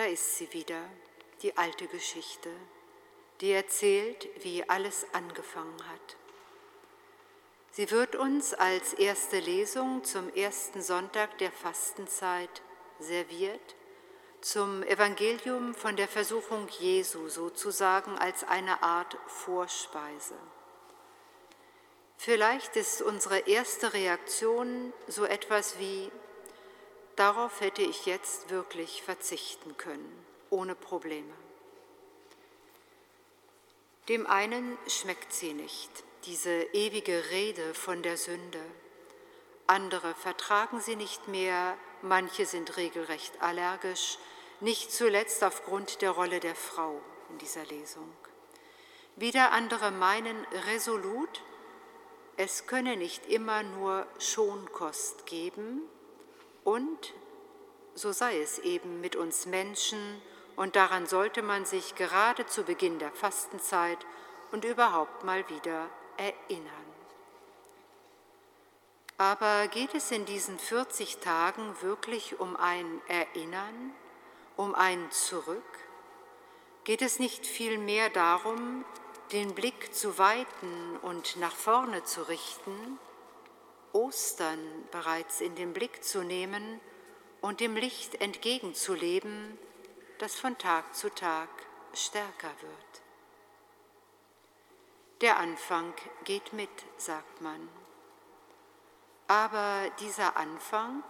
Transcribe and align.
Da 0.00 0.06
ist 0.06 0.38
sie 0.38 0.50
wieder, 0.54 0.82
die 1.42 1.58
alte 1.58 1.86
Geschichte, 1.86 2.48
die 3.42 3.52
erzählt, 3.52 4.30
wie 4.42 4.66
alles 4.66 5.04
angefangen 5.12 5.76
hat. 5.92 6.16
Sie 7.72 7.90
wird 7.90 8.16
uns 8.16 8.54
als 8.54 8.94
erste 8.94 9.40
Lesung 9.40 10.02
zum 10.02 10.32
ersten 10.32 10.80
Sonntag 10.80 11.36
der 11.36 11.52
Fastenzeit 11.52 12.62
serviert, 12.98 13.76
zum 14.40 14.82
Evangelium 14.84 15.74
von 15.74 15.96
der 15.96 16.08
Versuchung 16.08 16.66
Jesu 16.78 17.28
sozusagen 17.28 18.16
als 18.16 18.42
eine 18.44 18.82
Art 18.82 19.18
Vorspeise. 19.26 20.38
Vielleicht 22.16 22.74
ist 22.74 23.02
unsere 23.02 23.40
erste 23.40 23.92
Reaktion 23.92 24.94
so 25.08 25.26
etwas 25.26 25.78
wie, 25.78 26.10
darauf 27.20 27.60
hätte 27.60 27.82
ich 27.82 28.06
jetzt 28.06 28.48
wirklich 28.48 29.02
verzichten 29.02 29.76
können, 29.76 30.24
ohne 30.48 30.74
Probleme. 30.74 31.34
Dem 34.08 34.26
einen 34.26 34.78
schmeckt 34.88 35.30
sie 35.34 35.52
nicht, 35.52 35.90
diese 36.24 36.62
ewige 36.72 37.30
Rede 37.30 37.74
von 37.74 38.02
der 38.02 38.16
Sünde. 38.16 38.64
Andere 39.66 40.14
vertragen 40.14 40.80
sie 40.80 40.96
nicht 40.96 41.28
mehr, 41.28 41.76
manche 42.00 42.46
sind 42.46 42.78
regelrecht 42.78 43.42
allergisch, 43.42 44.16
nicht 44.60 44.90
zuletzt 44.90 45.44
aufgrund 45.44 46.00
der 46.00 46.12
Rolle 46.12 46.40
der 46.40 46.54
Frau 46.54 47.02
in 47.28 47.36
dieser 47.36 47.66
Lesung. 47.66 48.10
Wieder 49.16 49.52
andere 49.52 49.90
meinen 49.90 50.46
resolut, 50.68 51.42
es 52.38 52.66
könne 52.66 52.96
nicht 52.96 53.26
immer 53.26 53.62
nur 53.62 54.06
Schonkost 54.18 55.26
geben 55.26 55.82
und 56.64 57.14
so 57.94 58.12
sei 58.12 58.40
es 58.40 58.58
eben 58.58 59.00
mit 59.00 59.16
uns 59.16 59.46
Menschen 59.46 60.20
und 60.56 60.76
daran 60.76 61.06
sollte 61.06 61.42
man 61.42 61.64
sich 61.64 61.94
gerade 61.94 62.46
zu 62.46 62.64
Beginn 62.64 62.98
der 62.98 63.12
Fastenzeit 63.12 63.98
und 64.52 64.64
überhaupt 64.64 65.24
mal 65.24 65.48
wieder 65.48 65.88
erinnern. 66.16 66.90
Aber 69.16 69.68
geht 69.68 69.94
es 69.94 70.10
in 70.10 70.24
diesen 70.24 70.58
40 70.58 71.18
Tagen 71.18 71.76
wirklich 71.82 72.40
um 72.40 72.56
ein 72.56 73.02
Erinnern, 73.06 73.92
um 74.56 74.74
ein 74.74 75.10
Zurück? 75.10 75.62
Geht 76.84 77.02
es 77.02 77.18
nicht 77.18 77.46
vielmehr 77.46 78.08
darum, 78.08 78.84
den 79.32 79.54
Blick 79.54 79.94
zu 79.94 80.18
weiten 80.18 80.96
und 81.02 81.36
nach 81.36 81.54
vorne 81.54 82.02
zu 82.04 82.28
richten, 82.28 82.98
Ostern 83.92 84.60
bereits 84.90 85.40
in 85.40 85.54
den 85.54 85.72
Blick 85.72 86.04
zu 86.04 86.22
nehmen 86.22 86.80
und 87.40 87.60
dem 87.60 87.76
Licht 87.76 88.20
entgegenzuleben, 88.20 89.58
das 90.18 90.34
von 90.34 90.58
Tag 90.58 90.94
zu 90.94 91.08
Tag 91.10 91.48
stärker 91.94 92.52
wird. 92.60 93.02
Der 95.20 95.38
Anfang 95.38 95.92
geht 96.24 96.52
mit, 96.52 96.70
sagt 96.96 97.40
man. 97.40 97.68
Aber 99.28 99.90
dieser 100.00 100.36
Anfang 100.36 101.04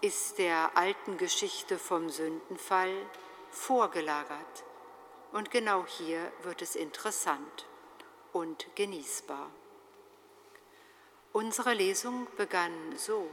ist 0.00 0.38
der 0.38 0.76
alten 0.76 1.16
Geschichte 1.16 1.78
vom 1.78 2.10
Sündenfall 2.10 2.94
vorgelagert. 3.50 4.64
Und 5.32 5.50
genau 5.50 5.84
hier 5.86 6.32
wird 6.42 6.62
es 6.62 6.76
interessant 6.76 7.66
und 8.32 8.66
genießbar. 8.74 9.50
Unsere 11.36 11.74
Lesung 11.74 12.26
begann 12.38 12.96
so. 12.96 13.28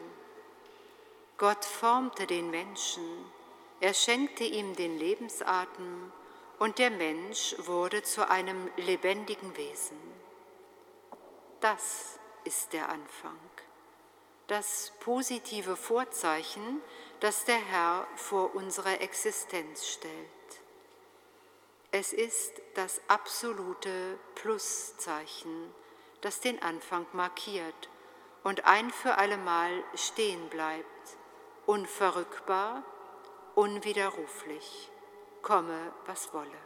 Gott 1.37 1.63
formte 1.63 2.27
den 2.27 2.51
Menschen, 2.51 3.01
er 3.79 3.93
schenkte 3.93 4.43
ihm 4.43 4.75
den 4.75 4.99
Lebensatem 4.99 6.11
und 6.59 6.79
der 6.79 6.89
Mensch 6.89 7.55
wurde 7.59 8.03
zu 8.03 8.29
einem 8.29 8.69
lebendigen 8.75 9.55
Wesen. 9.55 9.97
Das 11.61 12.19
ist 12.43 12.73
der 12.73 12.89
Anfang, 12.89 13.39
das 14.47 14.91
positive 14.99 15.77
Vorzeichen, 15.77 16.81
das 17.21 17.45
der 17.45 17.55
Herr 17.55 18.05
vor 18.17 18.53
unsere 18.53 18.99
Existenz 18.99 19.87
stellt. 19.87 20.61
Es 21.91 22.11
ist 22.11 22.51
das 22.73 22.99
absolute 23.07 24.19
Pluszeichen, 24.35 25.73
das 26.19 26.41
den 26.41 26.61
Anfang 26.61 27.05
markiert 27.13 27.89
und 28.43 28.65
ein 28.65 28.91
für 28.91 29.17
allemal 29.17 29.71
stehen 29.95 30.49
bleibt, 30.49 31.17
unverrückbar, 31.65 32.83
unwiderruflich, 33.55 34.91
komme 35.41 35.93
was 36.05 36.33
wolle. 36.33 36.59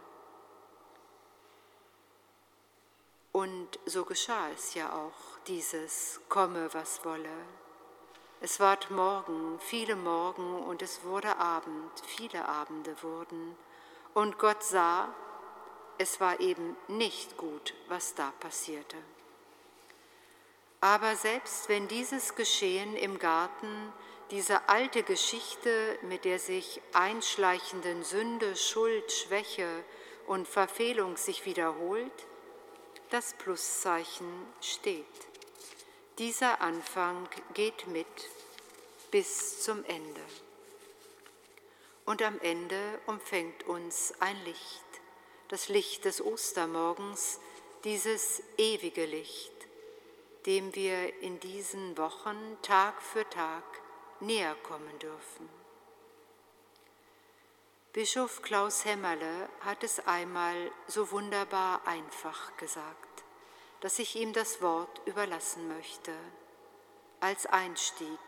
Und 3.32 3.80
so 3.86 4.04
geschah 4.06 4.50
es 4.50 4.74
ja 4.74 4.92
auch, 4.94 5.38
dieses 5.46 6.20
komme 6.28 6.74
was 6.74 7.06
wolle. 7.06 7.30
Es 8.42 8.60
ward 8.60 8.90
Morgen, 8.90 9.60
viele 9.60 9.96
Morgen, 9.96 10.64
und 10.64 10.82
es 10.82 11.04
wurde 11.04 11.38
Abend, 11.38 11.92
viele 12.06 12.48
Abende 12.48 12.96
wurden, 13.04 13.56
und 14.14 14.40
Gott 14.40 14.64
sah, 14.64 15.14
es 16.00 16.20
war 16.20 16.40
eben 16.40 16.76
nicht 16.88 17.38
gut, 17.38 17.76
was 17.88 18.16
da 18.16 18.32
passierte. 18.40 18.98
Aber 20.80 21.16
selbst 21.16 21.70
wenn 21.70 21.88
dieses 21.88 22.36
Geschehen 22.36 22.96
im 22.96 23.18
Garten, 23.20 23.92
diese 24.32 24.70
alte 24.70 25.04
Geschichte 25.04 25.98
mit 26.04 26.26
der 26.26 26.38
sich 26.38 26.82
einschleichenden 26.94 28.04
Sünde, 28.04 28.56
Schuld, 28.56 29.12
Schwäche 29.12 29.84
und 30.28 30.48
Verfehlung 30.48 31.18
sich 31.18 31.46
wiederholt, 31.46 32.12
das 33.10 33.34
Pluszeichen 33.34 34.28
steht. 34.62 35.06
Dieser 36.18 36.62
Anfang 36.62 37.28
geht 37.54 37.88
mit 37.88 38.06
bis 39.12 39.62
zum 39.62 39.84
Ende 39.86 40.22
und 42.06 42.22
am 42.22 42.40
Ende 42.40 43.00
umfängt 43.06 43.66
uns 43.66 44.14
ein 44.20 44.38
Licht, 44.46 44.86
das 45.50 45.70
Licht 45.70 46.06
des 46.06 46.22
Ostermorgens, 46.22 47.40
dieses 47.84 48.42
ewige 48.58 49.06
Licht, 49.06 49.57
dem 50.48 50.74
wir 50.74 51.22
in 51.22 51.42
diesen 51.42 51.98
Wochen 51.98 52.58
Tag 52.62 53.02
für 53.02 53.30
Tag 53.30 53.64
näher 54.22 54.56
kommen 54.64 54.98
dürfen. 54.98 55.50
Bischof 57.92 58.42
Klaus 58.42 58.86
Hämmerle 58.86 59.50
hat 59.60 59.84
es 59.84 60.08
einmal 60.08 60.72
so 60.88 61.12
wunderbar 61.12 61.86
einfach 61.86 62.56
gesagt, 62.56 63.26
dass 63.82 64.00
ich 64.00 64.16
ihm 64.16 64.32
das 64.32 64.62
Wort 64.62 65.02
überlassen 65.06 65.68
möchte, 65.68 66.14
als 67.20 67.46
Einstieg 67.46 68.20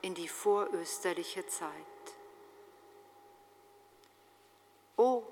in 0.00 0.14
die 0.14 0.28
vorösterliche 0.28 1.44
Zeit. 1.48 1.70
Oh, 4.96 5.24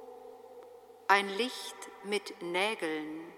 ein 1.07 1.29
Licht 1.29 1.77
mit 2.03 2.43
Nägeln, 2.43 3.33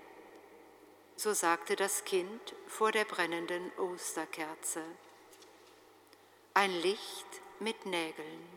so 1.16 1.32
sagte 1.32 1.76
das 1.76 2.04
Kind 2.04 2.54
vor 2.66 2.92
der 2.92 3.04
brennenden 3.04 3.70
Osterkerze. 3.78 4.82
Ein 6.54 6.72
Licht 6.82 7.26
mit 7.60 7.86
Nägeln. 7.86 8.48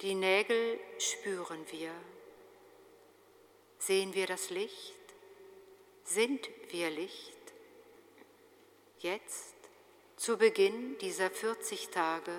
Die 0.00 0.14
Nägel 0.14 0.78
spüren 0.98 1.64
wir. 1.70 1.92
Sehen 3.78 4.14
wir 4.14 4.26
das 4.26 4.50
Licht? 4.50 4.94
Sind 6.04 6.48
wir 6.70 6.90
Licht? 6.90 7.36
Jetzt, 8.98 9.54
zu 10.16 10.38
Beginn 10.38 10.98
dieser 10.98 11.30
40 11.30 11.88
Tage, 11.88 12.36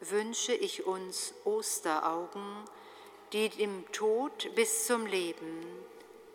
wünsche 0.00 0.54
ich 0.54 0.86
uns 0.86 1.34
Osteraugen, 1.44 2.64
die 3.32 3.46
im 3.58 3.90
Tod 3.92 4.54
bis 4.54 4.86
zum 4.86 5.06
Leben, 5.06 5.64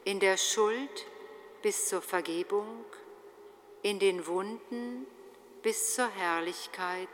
in 0.06 0.20
der 0.20 0.38
Schuld 0.38 1.06
bis 1.62 1.90
zur 1.90 2.02
Vergebung, 2.02 2.86
in 3.82 4.00
den 4.00 4.26
Wunden 4.28 5.08
bis 5.64 5.96
zur 5.96 6.08
Herrlichkeit 6.08 7.10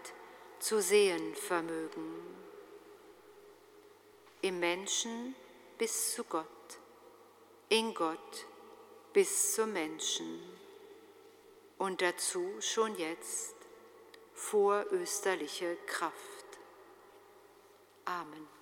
zu 0.59 0.81
sehen 0.81 1.33
vermögen. 1.35 2.35
Im 4.41 4.59
Menschen 4.59 5.35
bis 5.77 6.13
zu 6.13 6.25
Gott, 6.25 6.45
in 7.69 7.93
Gott 7.93 8.45
bis 9.13 9.55
zum 9.55 9.71
Menschen 9.71 10.41
und 11.77 12.01
dazu 12.01 12.59
schon 12.59 12.97
jetzt 12.97 13.55
vorösterliche 14.33 15.77
Kraft. 15.85 16.59
Amen. 18.03 18.60